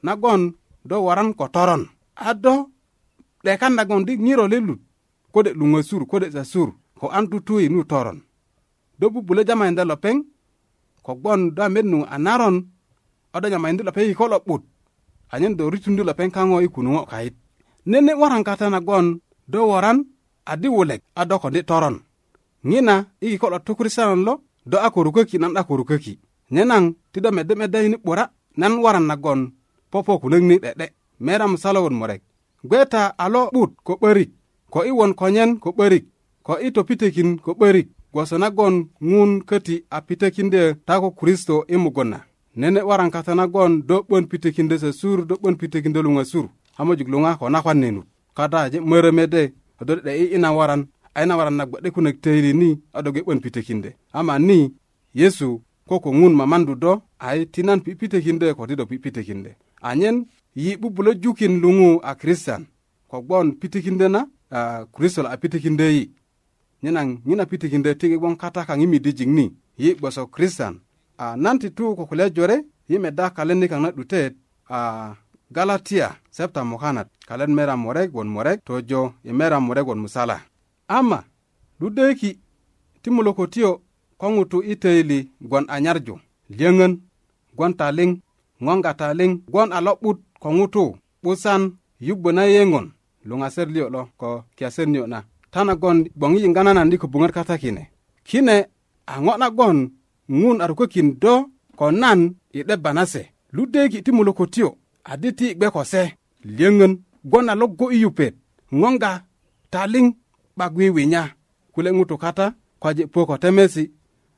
nagon 0.07 0.43
do 0.89 0.97
waran 1.07 1.31
ko 1.39 1.45
toron 1.55 1.83
a 2.17 2.31
do 2.45 2.55
'dekan 3.45 3.73
nagon 3.79 4.03
di 4.07 4.13
ŋiro 4.25 4.45
lilut 4.53 4.81
kode 5.35 5.51
luŋösur 5.59 6.03
kode 6.11 6.27
sasur 6.35 6.69
ko 6.99 7.07
an 7.17 7.25
tutu 7.31 7.55
i 7.61 7.67
nu 7.73 7.81
toron 7.91 8.19
do 8.99 9.07
bubulö 9.13 9.43
jamayinda 9.49 9.85
lopeŋ 9.91 10.17
kogbon 11.07 11.41
do 11.55 11.61
a 11.63 11.69
met 11.75 11.87
nu 11.91 11.99
a 12.05 12.17
naron 12.25 12.57
a 13.35 13.41
do 13.43 13.47
jamayindi 13.53 13.83
lopeŋ 13.87 14.05
kiko 14.11 14.25
lo'but 14.33 14.63
anyen 15.33 15.55
do 15.59 15.65
ritundi 15.73 16.03
lopeŋ 16.09 16.29
kaŋo 16.37 16.57
i 16.67 16.69
kunuŋo 16.75 17.03
kayit 17.11 17.35
nene 17.91 18.13
waran 18.21 18.43
kata 18.49 18.67
nagon 18.75 19.07
do 19.53 19.59
waran 19.73 19.99
adi 20.53 20.67
wulek 20.75 21.03
a 21.15 21.23
do 21.31 21.37
kondi 21.43 21.63
toron 21.71 21.97
ŋina 22.65 22.97
i 23.21 23.29
kiko'lo 23.31 23.59
'dok 23.59 23.81
lo 24.27 24.35
do 24.67 24.79
a 24.87 24.91
koruköki 24.91 25.39
nan 25.39 25.53
a 25.57 25.63
koruköki 25.69 26.19
nyenaŋ 26.51 26.85
ti 27.13 27.19
do 27.25 27.31
mede 27.31 27.81
yini 27.83 27.97
'bura 28.05 28.25
nan 28.57 28.73
waran 28.85 29.07
nagon 29.09 29.41
popo 29.91 30.13
kulök 30.21 30.43
ni 30.43 30.57
'de'de 30.63 30.87
mera 31.21 31.47
musalowun 31.47 31.95
murek 31.99 32.23
gweta 32.69 33.15
a 33.19 33.27
lo 33.33 33.51
'but 33.53 33.71
ko 33.85 33.97
'börik 33.97 34.31
ko 34.73 34.85
i 34.85 34.91
won 34.91 35.15
konyen 35.15 35.59
ko 35.59 35.73
'börik 35.73 36.05
ko 36.47 36.59
i 36.61 36.71
topitekin 36.73 37.39
ko 37.39 37.55
'börik 37.55 37.89
gwoso 38.13 38.39
nagon 38.39 38.89
ŋun 39.01 39.43
köti 39.49 39.85
a 39.91 40.01
pitökindö 40.01 40.75
ta 40.87 41.01
ko 41.01 41.11
kristo 41.11 41.65
i 41.69 41.77
mugun 41.77 42.09
na 42.11 42.21
nene 42.57 42.81
waran 42.83 43.11
kata 43.11 43.35
nagon 43.35 43.83
do 43.89 44.03
'bön 44.03 44.27
pitökindö 44.27 44.79
sosur 44.79 45.25
do 45.27 45.35
'bön 45.37 45.57
pitökindö 45.57 46.03
luŋasur 46.03 46.49
a 46.77 46.85
mojuk 46.85 47.09
luŋa 47.09 47.39
ko 47.39 47.49
nakwan 47.49 47.81
nenut 47.81 48.07
kata 48.35 48.59
aje 48.63 48.81
mörö 48.81 49.11
mörömede 49.13 49.53
do 49.79 49.95
'de'de'yi 49.95 50.35
i 50.35 50.39
na 50.39 50.51
waran 50.51 50.89
aina 51.19 51.37
waran 51.37 51.55
na 51.55 51.67
gbe'de 51.67 51.91
kune 51.91 52.13
teiri 52.13 52.55
ni 52.55 52.79
a 52.95 53.03
do 53.03 53.11
ge 53.13 53.21
'bön 53.21 53.41
pitekinde 53.41 53.97
ama 54.13 54.39
ni 54.39 54.71
yesu 55.15 55.63
ko 55.89 56.01
ko 56.01 56.11
ŋun 56.15 56.33
mamandu 56.35 56.75
do 56.75 57.03
ai 57.19 57.47
tinan 57.51 57.77
nan 57.77 57.81
pi'pitekinde 57.85 58.55
ko 58.57 58.67
ti 58.67 58.77
do 58.77 58.87
pi'pitekinde 58.87 59.53
anyen 59.83 60.27
yi 60.55 60.77
'bubulö 60.79 61.15
jukin 61.23 61.59
luŋu 61.63 61.99
a 62.03 62.15
kristian 62.15 62.67
kogbon 63.11 63.53
pitikinde 63.61 64.07
na 64.09 64.21
uh, 64.55 64.85
kristol 64.95 65.27
a 65.27 65.37
pitikinde 65.43 65.83
yi 65.97 66.03
nyenaŋ 66.83 67.09
ŋina 67.27 67.45
pitikinde 67.51 67.91
ti 67.99 68.07
gboŋ 68.17 68.35
kata 68.43 68.61
kaŋ 68.69 68.81
i 68.83 68.87
midijik 68.87 69.29
ni 69.37 69.47
yi 69.83 69.89
gboso 69.99 70.23
kristian 70.35 70.75
uh, 71.21 71.35
nan 71.37 71.59
ti 71.59 71.69
tu 71.77 71.97
ko 71.97 72.07
kulya 72.07 72.27
jore 72.37 72.59
yi 72.89 72.97
meda 73.03 73.27
kalen 73.37 73.59
ni 73.61 73.67
kaŋ 73.69 73.81
na 73.83 73.91
'dutet 73.93 74.33
uh, 74.71 75.11
galatia 75.51 76.09
septa 76.31 76.61
mukanat 76.65 77.09
kalen 77.29 77.53
mera 77.57 77.75
murek 77.77 78.11
won 78.15 78.29
murek 78.35 78.59
tojo 78.69 79.01
i 79.25 79.33
mera 79.33 79.59
murek 79.61 79.87
won 79.89 79.99
musala 80.07 80.39
ama 80.89 81.23
dudeki 81.81 82.39
ti 83.03 83.11
muloko 83.11 83.47
ko 84.21 84.27
ŋutu 84.35 84.59
i 84.63 84.75
töyili 84.83 85.19
gwon 85.49 85.65
a 85.69 85.81
nyarju 85.85 86.15
liyöŋön 86.57 86.95
gwon 87.57 87.73
taliŋ 87.81 88.11
ŋoŋga 88.65 88.93
taliŋ 89.01 89.31
gwon 89.53 89.71
a 89.73 89.79
lo'but 89.87 90.19
ko 90.43 90.49
ŋutu 90.57 90.85
'busan 91.23 91.63
yubbö 92.07 92.31
na 92.37 92.43
yeyeŋön 92.53 92.87
luŋaser 93.29 93.69
liyo 93.75 93.87
lo 93.95 94.03
ko 94.21 94.31
kiyaser 94.57 94.87
niyo 94.91 95.05
na 95.13 95.19
ta 95.53 95.61
nagon 95.69 95.99
gboŋ 96.17 96.33
i 96.37 96.41
yiŋga 96.43 96.61
nanan 96.65 96.93
i 96.93 96.97
köbuŋöt 97.03 97.33
kata 97.37 97.55
kine 97.63 97.83
kine 98.29 98.57
a 99.13 99.21
ŋo 99.25 99.33
nagon 99.43 99.77
ŋun 100.41 100.57
a 100.63 100.67
rukökin 100.71 101.09
do 101.23 101.33
ko 101.79 101.87
nan 102.03 102.21
i 102.53 102.61
'debba 102.65 102.91
na 102.97 103.03
se 103.13 103.23
ludeki 103.55 103.99
ti 104.05 104.11
muloko 104.17 104.45
adi 105.13 105.29
ti 105.39 105.45
i 105.51 105.55
gbe 105.59 105.67
ko 105.75 105.83
se 105.93 106.03
liyöŋön 106.57 106.93
gwon 107.31 107.47
a 107.51 107.55
logo 107.61 107.87
i 107.93 107.99
yupet 108.05 108.35
ŋoŋga 108.81 109.11
taliŋ 109.75 110.07
'bak 110.59 110.75
wiwinya 110.77 111.25
kule 111.73 111.91
ŋutu 111.97 112.17
kata 112.25 112.47
kwaji 112.81 113.03
puko 113.15 113.35
temesi 113.43 113.83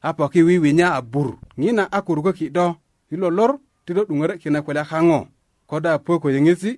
a 0.07 0.13
poki 0.19 0.41
wiwinya 0.49 0.87
a 0.95 1.01
bur 1.13 1.29
ŋina 1.63 1.85
a 1.97 2.03
kurukoki 2.07 2.47
do 2.57 2.67
i 3.13 3.17
lolor 3.21 3.53
ti 3.85 3.91
do 3.97 4.03
'duŋörö 4.05 4.35
kine 4.43 4.61
kulya 4.67 4.85
kaŋo 4.91 5.21
ko 5.71 5.77
do 5.85 5.89
a 5.89 5.99
puko 6.07 6.27
yöŋesi 6.35 6.71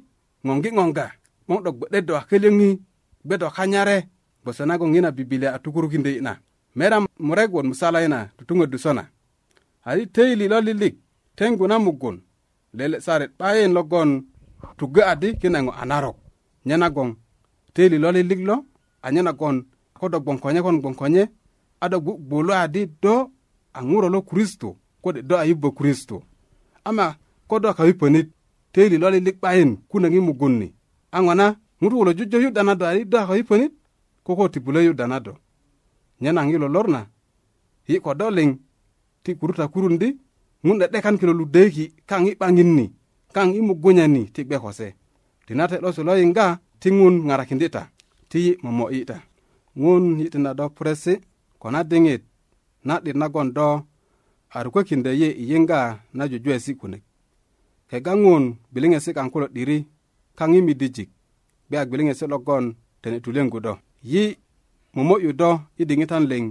ŋoŋgi 0.47 0.71
ŋoŋga 0.77 1.07
'boŋ 1.49 1.59
do 1.65 1.71
gbe'de 1.77 1.99
do 2.07 2.13
a 2.17 2.23
kölyöŋi 2.29 2.71
gbe 3.27 3.35
do 3.43 3.49
kanyare 3.57 3.97
gboso 4.43 4.63
nagon 4.69 4.91
ŋina 4.95 5.09
bibilia 5.17 5.51
a 5.55 5.59
tukurukindö 5.65 6.11
yi 6.15 6.21
na 6.27 6.33
mera 6.79 6.99
murek 7.29 7.51
won 7.55 7.67
musala 7.71 7.99
yina 8.05 8.19
tutuŋödu 8.39 8.79
sona 8.85 9.05
adi 9.89 10.05
töili 10.15 10.47
lo 10.53 10.59
lilik 10.67 10.95
teŋgu 11.39 11.65
na 11.69 11.77
mugun 11.85 12.17
lele 12.79 12.97
saret 13.07 13.31
'bayin 13.39 13.73
logon 13.77 14.11
tugö 14.79 15.03
adi 15.13 15.29
kine 15.41 15.59
ŋo 15.65 15.73
a 15.81 15.85
narok 15.91 16.17
nye 16.67 16.77
nagon 16.83 17.11
töili 17.75 17.99
lo 18.05 18.11
lilik 18.17 18.43
lo 18.51 18.57
anyenagon 19.03 19.65
ko 19.95 20.09
do 20.09 20.19
gboŋ 20.21 20.37
konye 20.41 20.63
kon 20.63 20.81
gboŋ 20.81 20.95
konye 21.01 21.23
a 21.81 21.87
do 21.91 21.99
gbugbulu 22.03 22.53
adi 22.63 22.83
do 23.03 23.15
a 23.75 23.81
ŋuro 23.91 24.09
lo 24.15 24.21
kristo 24.29 24.69
kode 25.03 25.21
do 25.29 25.35
a 25.37 25.45
yibbo 25.49 25.69
kristo 25.79 26.17
ama 26.89 27.07
ko 27.49 27.57
do 27.63 27.69
kawipönit 27.77 28.29
teili 28.73 28.97
lo 29.03 29.09
lilik 29.15 29.39
'bayin 29.43 29.71
kunöŋ 29.91 30.13
i 30.17 30.21
mugun 30.27 30.55
ni 30.61 30.67
a 31.13 31.19
ŋona 31.25 31.47
ŋutu 31.83 31.97
kulo 31.99 32.13
jujö 32.19 32.39
yu'da 32.45 32.63
na 32.67 32.75
do 32.81 32.85
adi 32.91 33.03
do 33.11 33.17
a 33.23 33.27
kawipönit 33.29 33.73
ko 34.25 34.31
ko 34.39 34.45
tibulö 34.53 34.81
yu'da 34.87 35.05
na 35.11 35.19
do 35.25 35.33
nye 36.23 36.31
naŋ 36.37 36.49
i 36.51 36.57
lolor 36.63 36.87
na 36.95 37.01
yi 37.89 37.97
ko 38.05 38.11
do 38.21 38.27
liŋ 38.37 38.51
ti 39.23 39.31
kuruta 39.39 39.65
kurun 39.73 39.97
di 40.01 40.09
ŋun 40.67 40.77
'de'dekan 40.79 41.19
kilo 41.19 41.33
ludeki 41.33 41.85
kaŋ 42.11 42.23
i 42.27 42.33
'baŋin 42.39 42.71
ni 42.77 42.87
kaŋ 43.37 43.49
i 43.55 43.61
mugunya 43.69 44.07
ni 44.15 44.23
ti 44.35 44.43
gbe 44.47 44.59
kose 44.65 44.89
tinate 45.47 45.77
lo 45.83 45.89
se 45.97 46.03
lo 46.07 46.15
yiŋga 46.21 46.47
ti 46.81 46.89
ŋun 46.99 47.15
ŋarakindi 47.29 47.69
ta 47.75 47.83
ti 48.33 48.39
yi 48.47 48.53
momo'yi'ta 48.65 49.17
ŋun 49.83 50.05
yi'tinda 50.21 50.51
do 50.59 50.65
puresi 50.77 51.13
ko 51.61 51.67
na 51.75 51.81
diŋit 51.91 52.23
na'dit 52.87 53.17
nagon 53.21 53.49
do 53.57 53.67
a 54.57 54.59
rukökindö 54.65 55.11
yi 55.21 55.29
i 55.43 55.45
yiŋga 55.51 55.79
na 56.17 56.23
jujuwesi 56.31 56.73
kunök 56.81 57.03
kega 57.91 58.13
ŋun 58.25 58.45
gbiliŋesi 58.71 59.11
kaŋ 59.17 59.29
kulo 59.33 59.47
'diri 59.51 59.79
kaŋ 60.39 60.51
i 60.57 60.61
midijik 60.67 61.11
gbe 61.67 61.75
a 61.83 61.87
gbiliŋesi 61.89 62.25
logon 62.33 62.65
tene 63.03 63.19
tuleŋgu 63.25 63.59
do 63.67 63.73
yi 64.13 64.23
momo'yu 64.95 65.31
do 65.41 65.51
i 65.81 65.83
diŋitan 65.91 66.25
liŋ 66.33 66.45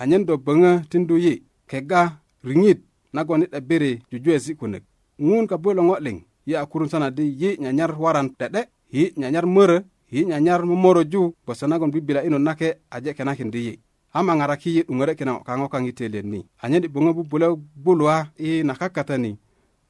anyen 0.00 0.22
do 0.28 0.34
böŋö 0.46 0.70
tindu 0.90 1.14
yi 1.26 1.34
kega 1.70 2.02
riŋit 2.48 2.80
nagon 3.16 3.44
i 3.44 3.46
'debiri 3.50 3.92
jujuwesi 4.10 4.52
kunök 4.60 4.82
ŋun 5.26 5.44
kabuki 5.50 5.76
lo 5.78 5.82
ŋo 5.88 5.96
liŋ 6.06 6.16
yi 6.48 6.52
a 6.62 6.64
kurun 6.70 6.90
sanadi 6.92 7.24
yi 7.40 7.48
nyanyar 7.62 7.90
waran 8.02 8.28
de'de 8.40 8.60
yi 8.96 9.02
nyanyar 9.20 9.46
mörö 9.56 9.78
yi 10.14 10.24
nyanyar 10.26 10.62
momoroju 10.64 11.34
nagon 11.68 11.90
bibila 11.90 12.22
inu 12.24 12.38
nake 12.38 12.76
aje 12.90 13.14
kenakindi 13.14 13.66
yi 13.66 13.80
ama 14.12 14.34
ŋaraki 14.36 14.70
yi 14.76 14.82
'duŋöre 14.84 15.14
kine 15.18 15.32
kaŋ 15.46 15.60
ko 15.62 15.68
kaŋ 15.68 15.86
i 15.88 15.92
telen 15.92 16.26
ni 16.30 16.40
anyen 16.62 16.82
'boŋö 16.90 17.12
bubulö 17.14 17.56
gbuluwa 17.76 18.26
i 18.38 18.62
nakakatani 18.62 19.36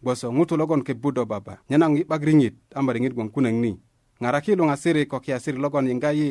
gboso 0.00 0.28
ŋutu 0.32 0.56
logon 0.56 0.82
kebu 0.82 1.08
do 1.14 1.24
baba 1.26 1.54
nye 1.68 1.76
naŋ 1.78 1.92
yi 1.96 2.04
'bak 2.08 2.22
riŋit 2.24 2.54
ama 2.74 2.92
riŋit 2.92 3.12
gboŋ 3.14 3.28
kunöŋ 3.34 3.56
ni 3.62 3.72
ŋaraki 4.22 4.52
luŋasiri 4.58 5.04
ko 5.10 5.20
kiyasiri 5.20 5.58
logon 5.60 5.88
yiŋga 5.88 6.10
yi 6.18 6.28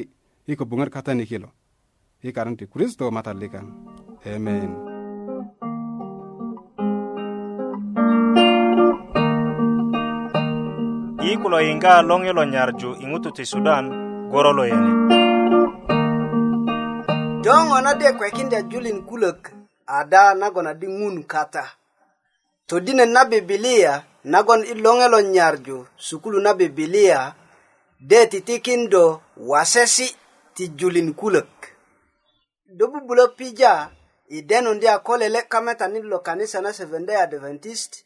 i 0.48 0.54
ko 0.58 0.66
buŋöt 0.66 0.90
katani 0.94 1.26
kilo 1.30 1.50
i 2.28 2.34
karan 2.36 2.58
ti 2.58 2.66
kristo 2.66 3.12
matalikaŋ 3.14 3.66
amen 4.36 4.93
kulo 11.38 11.62
inga 11.62 12.02
longe 12.02 12.34
lo 12.34 12.46
nyarju 12.46 12.96
ingutu 13.02 13.32
ti 13.32 13.46
Sudan 13.46 13.86
goro 14.30 14.54
lo 14.54 14.66
yene. 14.68 14.90
Dongo 17.44 17.82
na 17.82 17.94
de 17.94 18.12
kwe 18.14 18.32
kinde 18.32 18.64
julin 18.64 19.02
kulok 19.04 19.52
ada 19.88 20.34
nagona 20.34 20.74
di 20.74 20.88
ngun 20.88 21.24
kata. 21.24 21.64
To 22.68 22.80
dine 22.80 23.06
na 23.06 23.26
bibilia 23.26 24.04
nagon 24.24 24.64
ilonge 24.66 25.08
lo 25.08 25.22
nyarju 25.22 25.88
sukulu 25.98 26.40
na 26.40 26.54
bibilia 26.54 27.34
de 28.00 28.26
titikindo 28.28 29.22
wasesi 29.38 30.16
ti 30.56 30.68
julin 30.70 31.14
kulok. 31.14 31.50
Dobu 32.78 33.00
bulo 33.08 33.28
pija 33.28 33.90
ideno 34.30 34.74
ndi 34.74 34.88
akolele 34.88 35.42
kameta 35.42 35.88
nilo 35.88 36.20
kanisa 36.20 36.62
na 36.62 36.70
Seventh-day 36.74 37.16
Adventist 37.22 38.06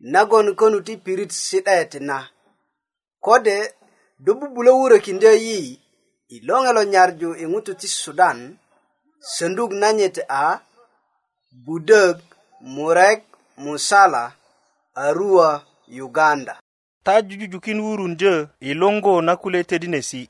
nagon 0.00 0.54
konu 0.54 0.80
ti 0.80 0.96
pirit 0.96 1.30
sitayet 1.32 1.94
na. 2.00 2.28
kode 3.22 3.74
do 4.18 4.34
bubulo 4.34 4.72
wuro 4.78 4.98
kinde 4.98 5.30
yi 5.44 5.80
ilongelo 6.28 6.84
nyarju 6.84 7.34
ingutu 7.36 7.74
ti 7.74 7.88
sudan 7.88 8.58
sendug 9.18 9.72
nanyet 9.72 10.16
a 10.28 10.60
budeg 11.64 12.16
murek 12.60 13.22
musala 13.56 14.32
arua 15.04 15.62
uganda 16.04 16.58
ta 17.04 17.12
jujujukin 17.26 17.80
wurunjö 17.80 18.34
ilongo 18.60 19.22
na 19.22 19.36
kule 19.36 19.60
tedinesi 19.64 20.22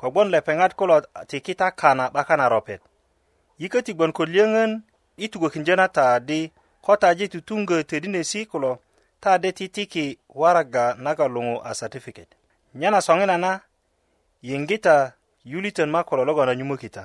kogbon 0.00 0.28
lepeŋat 0.32 0.72
kulo 0.78 0.96
tikita 1.28 1.66
kana 1.80 2.04
'baka 2.14 2.34
na 2.36 2.46
ropet 2.48 2.80
yiköti 3.60 3.92
gbon 3.94 4.12
ko 4.16 4.22
liyöŋön 4.30 4.72
i 5.16 5.26
tugokinjö 5.32 5.74
na 5.76 5.86
taadi 5.96 6.40
ko 6.84 6.92
taji 7.02 7.26
tutuŋgö 7.32 7.76
tedinesi 7.90 8.40
kulo 8.50 8.72
ta 9.20 9.38
de 9.38 9.52
ti 9.56 9.66
tiki 9.76 10.06
waraga 10.40 10.84
naga 11.04 11.24
luŋu 11.34 11.56
a 11.64 11.72
certificate 11.80 12.34
nyana 12.80 12.98
soŋina 13.06 13.36
na 13.44 13.52
yiŋgita 14.48 14.94
yuliten 15.50 15.88
ma 15.94 16.00
ko 16.08 16.12
lologonda 16.18 16.54
nyumökita 16.58 17.02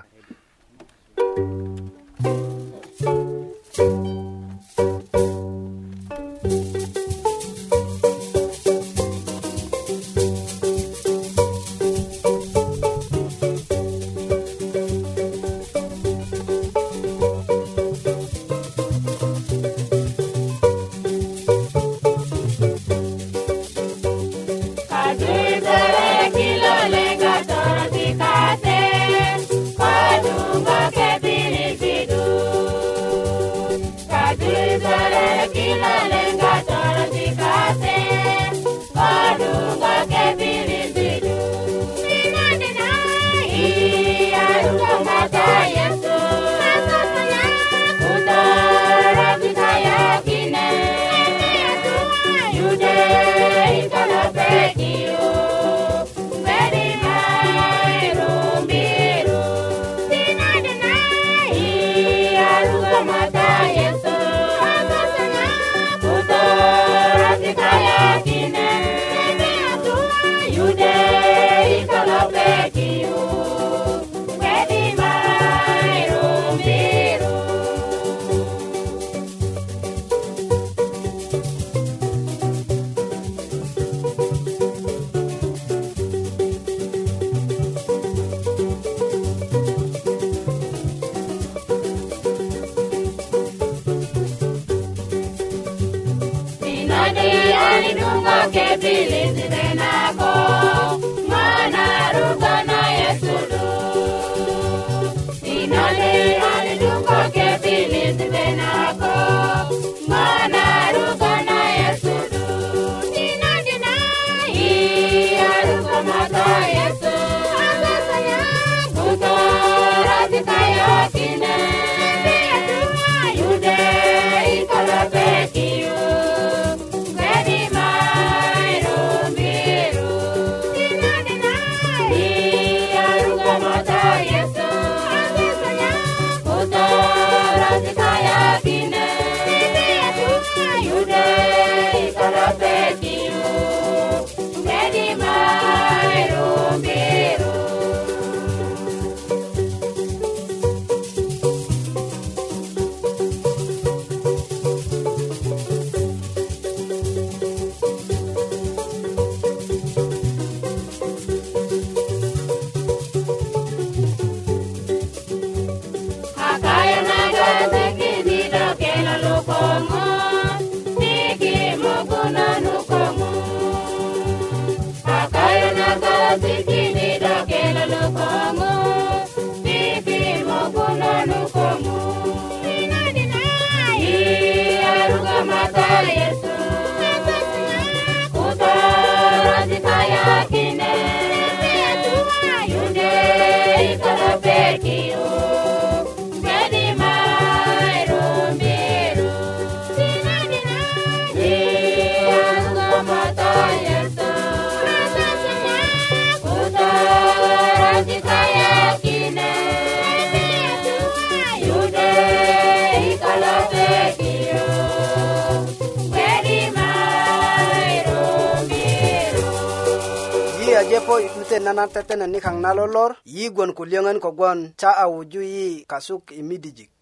te 221.56 221.60
nana 221.64 221.88
tetene 221.88 222.26
ni 222.28 222.40
kaŋ 222.44 222.56
na 222.64 222.70
lolor 222.78 223.12
yi 223.34 223.46
gwon 223.56 223.72
ku 223.78 223.84
liyöŋön 223.90 224.20
kogwon 224.24 224.60
ta 224.82 224.90
a 225.04 225.08
wuju 225.14 225.42
yi 225.54 225.68
kasuk 225.92 226.24
i 226.32 226.42
midijik 226.50 226.96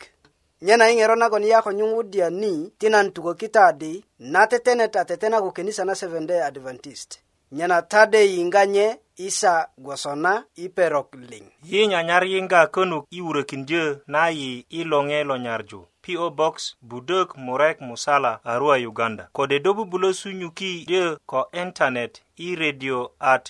nyena 0.66 0.86
i 0.92 0.98
ŋero 0.98 1.16
nagon 1.22 1.44
yi 1.48 1.52
a 1.58 1.62
ko 1.66 1.72
nyuŋwudya 1.78 2.28
ni 2.42 2.52
ti 2.80 2.88
nan 2.94 3.08
tukökita 3.16 3.66
di 3.82 3.94
na 4.34 4.42
tetenet 4.52 4.94
a 4.96 5.06
tetena 5.10 5.38
ko 5.44 5.50
kenisa 5.58 5.84
na 5.86 5.96
seven 6.02 6.26
day 6.30 6.42
adventist 6.50 7.10
nyena 7.58 7.78
tade 7.92 8.22
yiŋga 8.34 8.64
nye 8.76 8.88
isa 9.28 9.56
gwosona 9.84 10.34
i 10.56 10.66
perok 10.76 11.08
liŋ 11.30 11.46
yi 11.72 11.82
nyanyar 11.92 12.24
yiŋga 12.32 12.62
könuk 12.74 13.04
i 13.10 13.20
wurökindyö 13.26 13.86
na 14.14 14.22
yi 14.40 14.50
i 14.70 14.84
loŋe 14.92 15.20
lo 15.30 15.36
nyarju 15.46 15.80
PO 16.06 16.26
Box 16.40 16.54
Budok 16.90 17.30
Murek 17.46 17.78
Musala 17.88 18.34
Arua 18.52 18.78
Uganda 18.92 19.26
Kode 19.36 19.58
do 19.64 19.72
bubulo 19.78 20.10
sunyuki 20.20 20.72
de 20.92 21.04
ko 21.32 21.40
internet 21.64 22.14
i 22.38 22.48
radio 22.62 23.00
at 23.36 23.46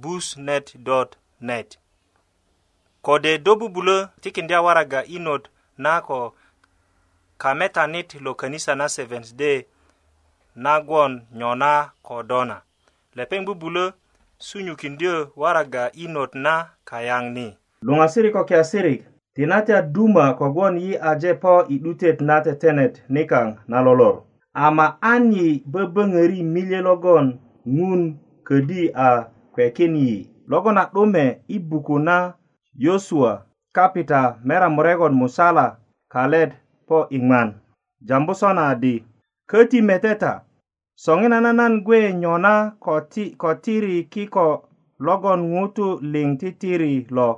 busnet.net. 0.00 1.78
Kode 3.02 3.38
dobu 3.38 3.68
bulo 3.68 4.08
tikindi 4.20 4.54
awaraga 4.54 5.04
inod 5.04 5.48
nako 5.78 6.34
kametanit 7.38 8.14
lo 8.20 8.34
kanisa 8.34 8.74
na 8.74 8.88
Seventh 8.88 9.34
Day 9.36 9.62
nagwon 10.56 11.22
nyona 11.32 11.90
kodona. 12.02 12.60
Lepeng 13.14 13.44
bubulo 13.44 13.92
sunyu 14.38 14.76
kindio 14.76 15.32
waraga 15.36 15.92
inot 15.92 16.34
na 16.34 16.66
kayang 16.84 17.30
ni. 17.32 17.56
Lungasiri 17.82 18.30
kwa 18.30 18.44
kiasiri, 18.44 19.04
tinate 19.34 19.76
aduma 19.76 20.34
kwa 20.34 20.50
gwon 20.50 20.78
yi 20.78 20.96
aje 20.98 21.34
po 21.34 21.66
idutet 21.68 22.20
na 22.20 22.40
tetenet 22.40 23.02
nikang 23.08 23.56
na 23.68 23.80
lolor. 23.80 24.22
Ama 24.54 25.02
anyi 25.02 25.62
bebe 25.66 26.06
ngeri 26.06 26.42
milye 26.42 26.80
logon 26.80 27.38
ngun 27.68 28.16
kedi 28.44 28.90
a 28.94 29.26
kwekin 29.56 29.96
yi 30.04 30.14
logon 30.52 30.76
a 30.82 30.84
'dume 30.92 31.24
i 31.54 31.58
buku 31.68 31.98
na 32.06 32.16
yosua 32.84 33.32
kapita 33.76 34.20
mera 34.46 34.68
muregon 34.74 35.14
musala 35.20 35.66
kalet 36.12 36.50
po 36.88 36.98
iŋman 37.16 37.48
jambu 38.06 38.32
sona 38.40 38.64
di 38.82 38.94
köti 39.50 39.78
meteta 39.88 40.32
soŋina 41.02 41.38
nanan 41.44 41.74
gwe 41.86 42.00
nyona 42.22 42.54
koti, 42.84 43.24
kotiri 43.42 43.94
kiko 44.12 44.48
logon 45.06 45.40
ŋutu 45.52 45.86
liŋ 46.12 46.28
titiri 46.40 46.92
lo 47.16 47.30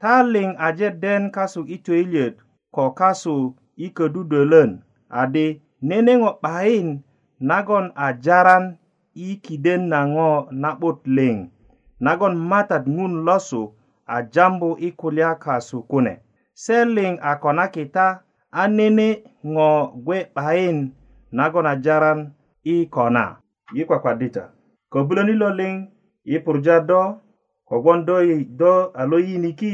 ta 0.00 0.12
liŋ 0.34 0.48
aje 0.66 0.88
den 1.02 1.22
kasu 1.34 1.60
i 1.76 1.78
töyilyöt 1.84 2.34
ko 2.74 2.84
kasu 2.98 3.36
i 3.84 3.88
ködudölön 3.96 4.70
adi 5.20 5.46
nene 5.88 6.12
ŋo 6.20 6.30
'bayin 6.42 6.88
nagon 7.48 7.86
a 8.04 8.06
jaran 8.24 8.64
i 9.18 9.28
kiden 9.44 9.80
na 9.90 9.98
ŋo 10.14 10.28
na'but 10.62 10.98
liŋ 11.16 11.36
nagon 12.04 12.34
matat 12.50 12.84
ŋun 12.96 13.12
losu 13.26 13.62
a 14.06 14.16
jambu 14.34 14.68
i 14.86 14.88
kulya 15.00 15.30
kasu 15.44 15.78
kune 15.90 16.14
se 16.62 16.76
liŋ 16.96 17.12
a 17.20 17.32
konakita 17.42 18.06
a 18.60 18.62
nene 18.76 19.08
ŋo 19.52 19.68
gwe 20.04 20.18
'bayin 20.34 20.78
nagon 21.36 21.66
a 21.72 21.74
jaran 21.84 22.18
i 22.64 22.74
kona 22.94 23.24
i 23.74 23.82
kwakwadita 23.88 24.44
kobuloni 24.92 25.34
lo 25.42 25.48
liŋ 25.60 25.74
i 26.34 26.36
purja 26.44 26.76
do 26.88 27.02
kogwon 27.68 28.00
do, 28.08 28.16
do 28.60 28.72
a 29.00 29.02
lo 29.10 29.16
yiniki 29.26 29.72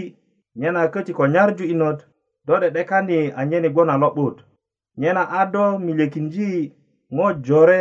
nyena 0.60 0.80
köti 0.92 1.12
ko 1.18 1.24
nyarju 1.34 1.64
inot 1.74 1.98
do 2.46 2.52
'de'dekani 2.60 3.18
anyen 3.40 3.66
i 3.68 3.70
gwon 3.74 3.90
a 3.94 3.96
lo'but 4.02 4.36
nyena 5.00 5.22
a 5.38 5.40
do 5.52 5.64
milyekinji 5.84 6.50
ŋo 7.16 7.26
jore 7.46 7.80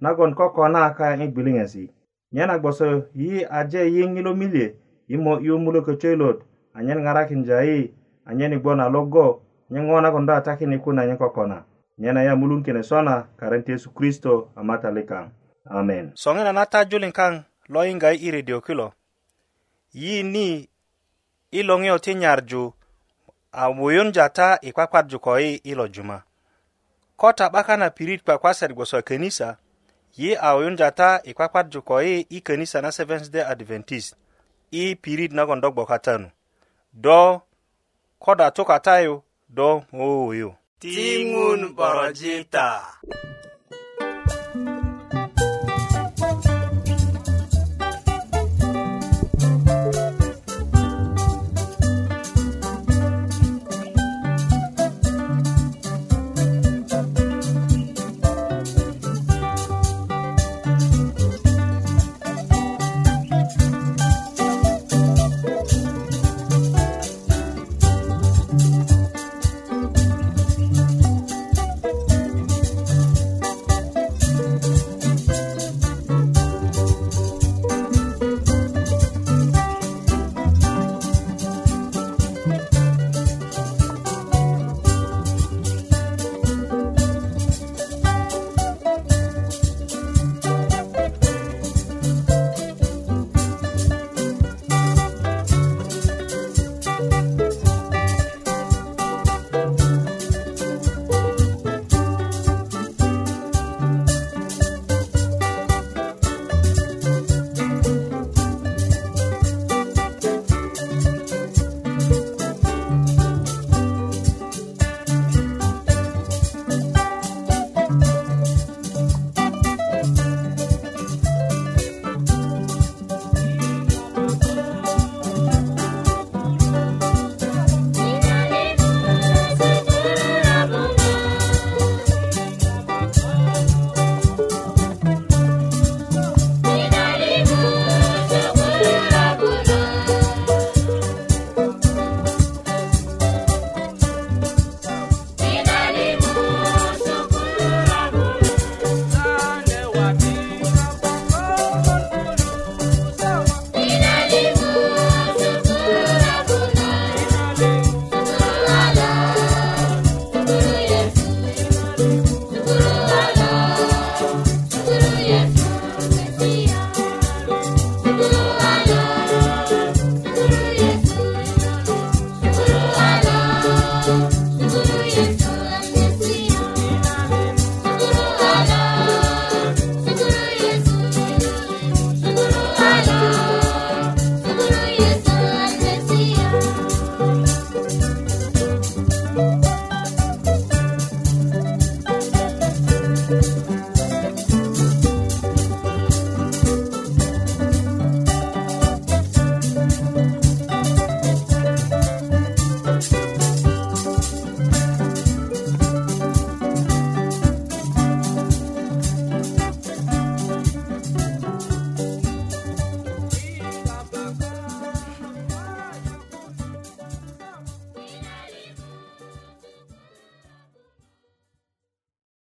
nagon 0.00 0.34
koko 0.34 0.68
na 0.68 0.90
kayaŋ 0.92 1.20
i 1.22 1.28
gbiliŋesi 1.32 1.84
nyena 2.32 2.58
gboso 2.58 3.08
yi 3.16 3.44
aje 3.48 3.80
yiŋ 3.94 4.18
i 4.18 4.22
lo 4.22 4.32
milye 4.36 4.74
imo 5.08 5.40
iyomulö 5.40 5.80
köcöilot 5.80 6.42
anyen 6.76 7.00
ŋarakinja 7.04 7.58
yi 7.64 7.94
anyen 8.28 8.52
i 8.52 8.58
gbon 8.60 8.80
a 8.80 8.88
logo 8.92 9.40
nye 9.70 9.80
ŋo 9.80 10.00
nagon 10.00 10.26
do 10.26 10.32
a 10.32 10.40
takin 10.40 10.72
i 10.72 10.78
kune 10.78 11.06
nye 11.06 11.16
kokona 11.16 11.64
nyena 11.98 12.22
ya 12.22 12.36
mulun 12.36 12.62
kine 12.62 12.82
sona 12.82 13.26
karenti 13.36 13.72
yesu 13.72 13.90
kristo 13.94 14.52
a 14.56 14.62
matalikaŋ 14.64 15.28
amen 15.64 16.12
soŋina 16.14 16.52
na 16.52 16.66
tajulin 16.66 17.12
kaŋ 17.12 17.42
lo 17.68 17.84
yiŋga 17.84 18.12
i 18.12 18.16
i 18.20 18.30
redio 18.30 18.60
kilo 18.60 18.92
yi 19.92 20.22
ni 20.22 20.68
i 21.50 21.62
loŋiyo 21.62 21.98
ti 21.98 22.14
nyarju 22.14 22.72
a 23.52 23.68
wuyunja 23.72 24.28
ta 24.28 24.58
i 24.62 24.72
kwakwarju 24.72 25.18
ko 25.20 25.38
yi 25.40 25.60
i 25.64 25.72
lo 25.74 25.88
juma 25.88 26.20
ko 27.16 27.32
ta 27.32 27.48
'bakan 27.48 27.80
na 27.80 27.88
pirit 27.90 28.20
kwakwasat 28.24 28.74
gboso 28.76 28.98
e 28.98 29.02
kenisa 29.02 29.56
ye 30.16 30.34
a 30.34 30.90
ta 30.90 31.16
e 31.16 31.28
e 31.28 31.30
i 31.30 31.34
kpakpadju 31.34 31.80
ko 31.84 32.00
yi 32.00 32.26
i 32.30 32.40
könisa 32.42 32.82
na 32.82 32.90
seventh 32.92 33.30
day 33.30 33.42
adventist 33.44 34.14
i 34.72 34.80
e 34.90 34.94
pirit 34.96 35.32
nagon 35.32 35.60
do 35.60 35.68
nu 36.18 36.30
do 36.92 37.40
koda 38.18 38.50
tukatayu 38.50 39.22
do 39.56 39.82
mowowoyo 39.92 40.54
tiŋun 40.80 41.60
borojita 41.76 42.66